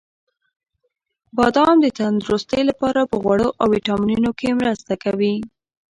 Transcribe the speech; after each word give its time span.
•بادام 1.37 1.75
د 1.81 1.85
تندرستۍ 1.99 2.61
لپاره 2.69 3.01
په 3.11 3.15
غوړو 3.23 3.47
او 3.59 3.65
ویټامینونو 3.73 4.31
کې 4.39 4.57
مرسته 4.61 4.93
کوي. 5.03 5.35